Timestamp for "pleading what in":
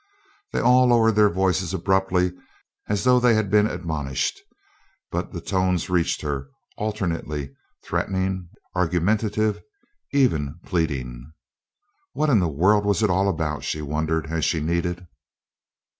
10.65-12.39